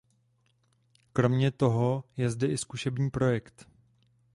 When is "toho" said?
1.51-2.03